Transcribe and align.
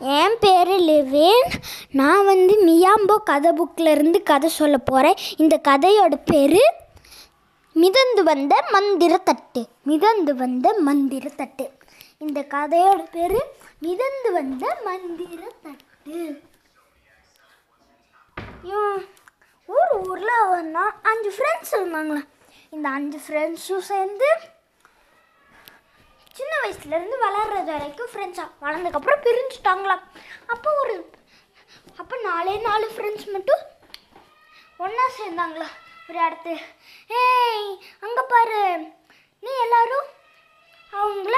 என் 0.00 0.36
பேர் 0.40 0.68
லிவின். 0.68 1.50
நான் 1.90 2.24
வந்து 2.24 2.54
மியாம்போ 2.66 3.16
கதை 3.24 3.52
புக்கில் 3.52 3.90
இருந்து 3.90 4.22
கதை 4.22 4.50
சொல்ல 4.50 4.78
போகிறேன் 4.78 5.16
இந்த 5.36 5.60
கதையோட 5.68 6.14
பேர் 6.24 6.60
மிதந்து 7.72 8.22
வந்த 8.22 8.64
மந்திர 8.70 9.18
தட்டு 9.18 9.66
மிதந்து 9.84 10.34
வந்த 10.34 10.74
மந்திர 10.78 11.28
தட்டு 11.36 11.70
இந்த 12.18 12.40
கதையோட 12.40 13.02
பேர் 13.12 13.38
மிதந்து 13.78 14.32
வந்த 14.32 14.76
மந்திர 14.84 15.42
தட்டு 15.62 16.40
இவன் 18.62 19.06
ஒரு 19.68 20.08
ஊரில் 20.08 20.70
நான் 20.70 21.00
அஞ்சு 21.02 21.32
ஃப்ரெண்ட்ஸ் 21.36 21.72
இருந்தாங்களே? 21.72 22.22
இந்த 22.70 22.88
அஞ்சு 22.88 23.18
ஃப்ரெண்ட்ஸும் 23.28 23.86
சேர்ந்து 23.92 24.28
வயசுலேருந்து 26.70 27.16
வளர்றது 27.18 27.70
வரைக்கும் 27.72 28.10
ஃப்ரெண்ட்ஸாக 28.10 28.50
வளர்ந்ததுக்கப்புறம் 28.62 29.22
பிரிஞ்சுட்டாங்களாம் 29.24 30.02
அப்போ 30.48 30.70
ஒரு 30.82 30.94
அப்போ 31.98 32.16
நாலே 32.26 32.54
நாலு 32.66 32.86
ஃப்ரெண்ட்ஸ் 32.92 33.26
மட்டும் 33.28 33.62
ஒன்றா 34.80 35.06
சேர்ந்தாங்களா? 35.16 35.66
ஒரு 36.08 36.18
இடத்து. 36.20 36.52
ஏய் 37.16 37.66
அங்கே 38.04 38.22
பாரு. 38.30 38.60
நீ 39.42 39.50
எல்லாரும் 39.64 40.06
அவங்கள 40.92 41.36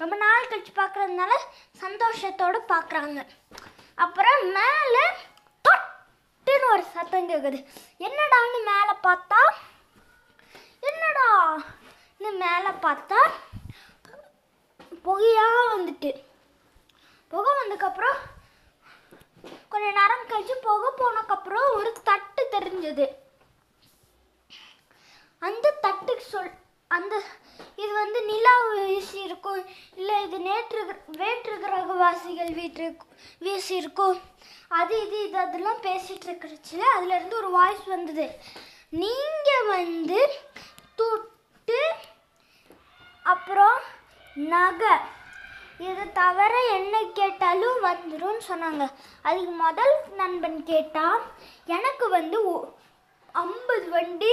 ரொம்ப 0.00 0.14
நாள் 0.16 0.48
கழிச்சு 0.50 0.72
பார்க்குறதுனால 0.76 1.32
சந்தோஷத்தோடு 1.82 2.58
பார்க்குறாங்க 2.72 3.20
அப்புறம் 3.98 4.40
மேலே 4.56 5.04
தொட்டுன்னு 5.64 6.72
ஒரு 6.74 6.84
சத்தம் 6.94 7.30
கேட்குது 7.30 7.60
என்னடான்னு 8.00 8.60
மேலே 8.70 8.94
பார்த்தா? 9.08 9.40
என்னடா 10.82 11.28
மேலே 12.40 12.72
பார்த்தா? 12.82 13.20
புகையாக 15.02 15.78
வந்துட்டு. 15.78 16.24
புகை 17.28 17.52
வந்ததுக்கப்புறம் 17.56 18.16
கொஞ்ச 19.68 19.86
நேரம் 19.86 20.28
கழிச்சு 20.28 20.52
புகை 20.62 21.06
போனதுக்கப்புறம் 21.06 21.72
ஒரு 21.72 21.92
தட்டு 22.04 22.48
தெரிஞ்சது. 22.50 23.08
அந்த 25.38 25.78
தட்டுக்கு 25.82 26.18
சொல் 26.18 26.50
அந்த 26.88 27.22
இது 27.76 27.92
வந்து 27.92 28.24
நிலா 28.24 28.58
வீசி 28.74 29.22
இருக்கும். 29.22 29.66
இல்லை 29.96 30.22
இது 30.22 30.38
நேற்று 30.38 30.92
கிர- 30.92 31.16
வேற்று 31.16 31.56
கிரகவாசிகள் 31.56 32.52
வீட்டு 32.52 32.96
வீசி 33.38 33.76
இருக்கும். 33.76 34.20
அது 34.68 35.06
இது 35.06 35.28
இது 35.28 35.38
அதெல்லாம் 35.38 35.82
பேசிட்டு 35.82 36.24
இருக்கிறச்சு 36.24 36.84
அதுலேருந்து 36.98 37.34
ஒரு 37.34 37.50
வாய்ஸ் 37.50 37.84
வந்தது. 37.84 38.38
நீங்கள் 38.88 39.66
வந்து 39.66 40.38
துட்டு 40.98 41.80
அப்புறம் 43.22 43.91
நகை. 44.34 44.96
இது 45.78 46.12
தவிர 46.12 46.54
என்ன 46.72 47.02
கேட்டாலும் 47.14 47.84
வந்துடும்னு 47.84 48.40
சொன்னாங்க. 48.48 48.92
அதுக்கு 49.22 49.50
முதல் 49.50 49.94
நண்பன் 50.16 50.64
கேட்டான் 50.64 51.22
எனக்கு 51.66 52.08
வந்து 52.08 52.38
ஐம்பது 53.32 53.90
வண்டி 53.90 54.32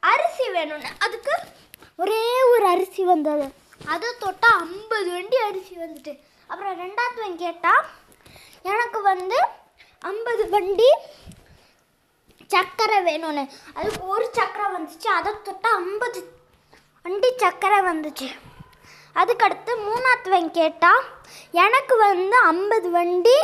அரிசி 0.00 0.48
வேணும்னு. 0.48 0.90
அதுக்கு 0.98 1.32
ஒரே 1.96 2.42
ஒரு 2.42 2.66
அரிசி 2.66 3.04
வந்தது. 3.04 3.52
அதை 3.86 4.08
தொட்டால் 4.18 4.60
ஐம்பது 4.60 5.10
வண்டி 5.10 5.36
அரிசி 5.36 5.76
வந்துட்டு. 5.76 6.22
அப்புறம் 6.46 6.80
ரெண்டாவதுவன் 6.80 7.34
கேட்டால் 7.34 7.86
எனக்கு 8.62 9.02
வந்து 9.02 9.38
ஐம்பது 10.00 10.48
வண்டி 10.48 10.90
சக்கரை 12.48 12.98
வேணும்னு. 13.08 13.50
அதுக்கு 13.74 14.06
ஒரு 14.06 14.30
சக்கரை 14.34 14.68
வந்துச்சு. 14.76 15.06
அதை 15.06 15.32
தொட்டால் 15.42 15.74
ஐம்பது 15.74 16.36
வண்டி 17.02 17.34
சக்கரை 17.38 17.80
வந்துச்சு. 17.90 18.28
அதுக்கடுத்து 19.14 19.76
மூணாத்துவன் 19.76 20.50
கேட்டால் 20.50 21.02
எனக்கு 21.50 21.96
வந்து 21.96 22.36
ஐம்பது 22.36 22.90
வண்டி 22.90 23.36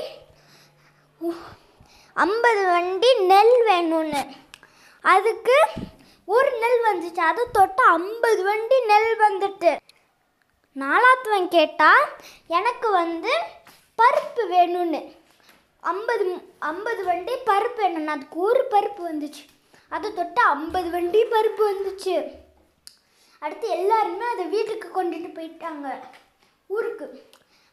ஐம்பது 2.14 2.66
வண்டி 2.66 3.18
நெல் 3.18 3.64
வேணும்னு. 3.68 4.36
அதுக்கு 5.00 5.62
ஒரு 6.26 6.50
நெல் 6.58 6.84
வந்துச்சு. 6.84 7.16
அதை 7.16 7.44
தொட்டு 7.52 7.83
ஐம்பது 7.83 8.44
வண்டி 8.44 8.84
நெல் 8.84 9.16
வந்துட்டு. 9.20 9.77
நாலாத்துவன் 10.74 11.48
கேட்டால் 11.48 12.08
எனக்கு 12.46 12.90
வந்து 12.90 13.33
பருப்பு 14.02 14.40
வேணும்னு. 14.50 15.16
ஐம்பது 15.80 16.55
ஐம்பது 16.58 17.05
வண்டி 17.05 17.33
பருப்பு 17.33 17.78
வேணும்னு. 17.78 18.06
அதுக்கு 18.06 18.39
ஒரு 18.39 18.66
பருப்பு 18.70 19.02
வந்துச்சு. 19.12 19.46
அதை 19.89 20.12
தொட்டு 20.12 20.42
ஐம்பது 20.42 20.90
வண்டி 20.90 21.24
பருப்பு 21.24 21.72
வந்துச்சு. 21.72 22.43
அடுத்து 23.44 23.68
எல்லாருமே 23.78 24.27
அதை 24.34 24.44
வீட்டுக்கு 24.55 24.88
கொண்டுட்டு 24.90 25.30
போயிட்டாங்க. 25.38 25.86
ஊருக்கு. 26.77 27.06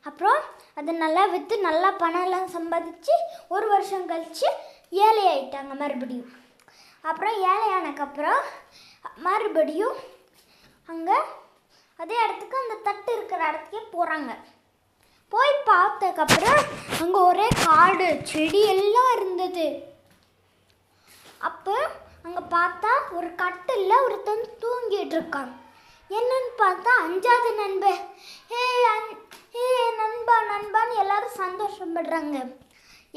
அப்புறம் 0.10 0.40
அதை 0.80 0.92
நல்லா 1.04 1.24
விற்று 1.34 1.56
நல்லா 1.68 1.90
பணம்லாம் 2.04 2.48
சம்பாதிச்சு 2.56 3.16
ஒரு 3.56 3.66
வருஷம் 3.74 4.08
கழித்து 4.12 4.48
ஏழை 5.08 5.24
ஆயிட்டாங்க 5.34 5.74
மறுபடியும். 5.82 6.32
அப்புறம் 7.10 7.38
ஏழையானக்கப்புறம் 7.52 8.42
மறுபடியும் 9.28 10.00
அங்கே 10.92 11.20
அதே 12.00 12.16
இடத்துக்கு 12.24 12.58
அந்த 12.64 12.76
தட்டு 12.88 13.12
இருக்கிற 13.18 13.42
இடத்துக்கே 13.50 13.82
போகிறாங்க 13.96 14.32
போய் 15.34 15.54
பார்த்ததுக்கப்புறம் 15.70 16.62
அங்கே 17.02 17.20
ஒரே 17.30 17.48
காடு 17.66 18.08
செடி 18.32 18.62
எல்லாம் 18.74 19.12
இருந்தது. 19.18 19.68
அப்போ 21.50 21.76
அங்கே 22.32 22.44
பார்த்தா 22.54 22.92
ஒரு 23.18 23.30
கட்டில் 23.40 23.90
ஒருத்தன் 24.04 24.44
தூங்கிட்டு 24.62 25.16
இருக்கான் 25.16 25.50
என்னன்னு 26.18 26.52
பார்த்தா 26.62 26.92
அஞ்சாவது 27.06 27.50
நண்பன் 27.58 28.04
ஹே 28.52 28.62
அன் 28.92 29.10
ஹே 29.56 29.66
நண்பா 29.98 30.36
நண்பான்னு 30.52 30.94
எல்லாரும் 31.04 31.36
சந்தோஷப்படுறாங்க. 31.42 32.38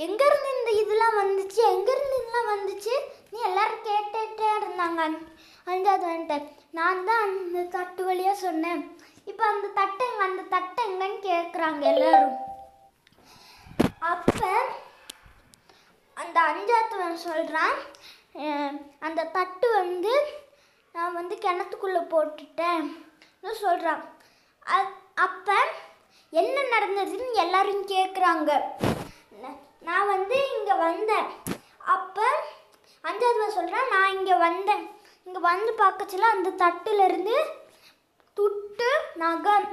எங்கேருந்து 0.06 0.48
இந்த 0.56 0.70
இதெல்லாம் 0.80 1.16
வந்துச்சு? 1.20 1.60
எங்கேருந்து 1.74 2.18
இதெல்லாம் 2.22 2.50
வந்துச்சு? 2.54 2.94
நீ 3.32 3.38
எல்லாரும் 3.50 3.86
கேட்டுட்டே 3.90 4.48
இருந்தாங்க. 4.58 5.06
அஞ்சாவது 5.70 6.06
வந்துட்டு 6.12 6.38
நான் 6.78 7.06
தான் 7.10 7.22
அந்த 7.26 7.62
தட்டு 7.76 8.04
வழியாக 8.08 8.42
சொன்னேன். 8.44 8.82
இப்போ 9.30 9.46
அந்த 9.52 9.66
தட்டை 9.78 10.04
எங்க 10.10 10.24
அந்த 10.30 10.44
தட்டு 10.56 10.82
எங்கன்னு 10.90 11.20
கேட்குறாங்க 11.30 11.84
எல்லாரும். 11.92 12.36
அப்போ 14.12 14.52
அந்த 16.16 16.38
அஞ்சாத்துவன் 16.50 17.24
சொல்கிறான் 17.28 17.78
அந்த 19.06 19.20
தட்டு 19.36 19.66
வந்து 19.80 20.14
நான் 20.94 21.16
வந்து 21.18 21.34
கிணத்துக்குள்ளே 21.44 22.02
போட்டுட்டேன். 22.12 22.86
சொல்கிறான் 23.62 24.02
அப்போ 25.24 25.56
என்ன 26.40 26.56
நடந்ததுன்னு 26.74 27.32
எல்லாரும் 27.44 27.82
கேட்குறாங்க 27.94 28.50
நான் 29.88 30.10
வந்து 30.14 30.36
இங்கே 30.56 30.74
வந்தேன். 30.86 31.28
அப்போ 31.94 32.26
அஞ்சாவது 33.08 33.56
சொல்கிறேன் 33.56 33.90
நான் 33.94 34.14
இங்கே 34.16 34.36
வந்தேன். 34.46 34.84
இங்கே 35.26 35.40
வந்து 35.50 35.72
பார்க்கச்சில 35.82 36.28
அந்த 36.36 36.50
தட்டுலேருந்து 36.62 37.36
துட்டு 38.36 38.90
நகம். 39.22 39.66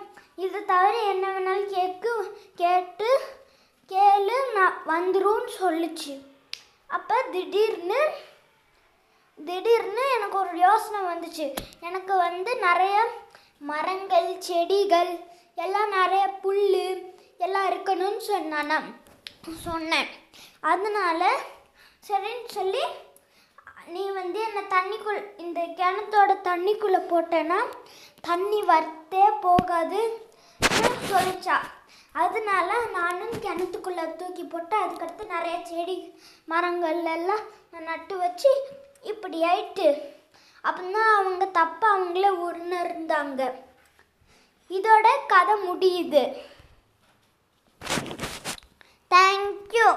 இது 0.46 0.60
தவிர 0.72 0.96
என்ன 1.14 1.26
வேணாலும் 1.36 1.72
கேட்கு 1.78 2.12
கேட்டு 2.62 3.10
கேளு 3.92 4.38
நான் 4.58 4.78
வந்துடும் 4.92 5.48
சொல்லுச்சு. 5.60 6.14
அப்போ 6.90 7.16
திடீர்னு 7.34 8.02
திடீர்னு 9.48 10.04
எனக்கு 10.16 10.38
ஒரு 10.44 10.54
யோசனை 10.68 11.00
வந்துச்சு. 11.12 11.46
எனக்கு 11.88 12.14
வந்து 12.26 12.52
நிறைய 12.68 12.98
மரங்கள் 13.72 14.30
செடிகள் 14.48 15.12
எல்லாம் 15.66 15.92
நிறைய 15.98 16.24
புல் 16.44 16.66
எல்லாம் 17.46 17.68
இருக்கணும்னு 17.72 18.22
சொன்னானா 18.32 18.78
சொன்னேன். 19.68 20.10
அதனால 20.72 21.22
சரின்னு 22.08 22.52
சொல்லி 22.58 22.84
நீ 23.94 24.04
வந்து 24.18 24.40
என்னை 24.48 24.64
தண்ணிக்குள் 24.74 25.22
இந்த 25.44 25.62
கிணத்தோட 25.80 26.32
தண்ணிக்குள்ளே 26.50 27.00
போட்டேன்னா 27.12 27.60
தண்ணி 28.28 28.60
வரத்தே 28.72 29.26
போகாது 29.46 30.02
சொல்லிச்சா. 31.12 31.58
அதனால 32.24 32.70
நானும் 32.98 33.36
கிணத்துக்குள்ளே 33.46 34.06
தூக்கி 34.20 34.44
போட்டு 34.44 34.76
அதுக்கடுத்து 34.84 35.26
நிறைய 35.36 35.58
செடி 35.70 35.98
மரங்கள் 36.52 37.04
எல்லாம் 37.18 37.44
நான் 37.72 37.90
நட்டு 37.92 38.16
வச்சு 38.24 38.52
இப்படி 39.02 39.44
ஆயிட்டு 39.44 39.88
அப்படின்னா 40.64 41.04
அவங்க 41.18 41.46
தப்ப 41.46 41.88
அவங்களே 41.98 42.30
உணர்ந்தாங்க. 42.48 43.42
இதோட 44.70 45.08
கதை 45.28 45.56
முடியுது. 45.70 46.24
தேங்க்யூ 49.14 49.88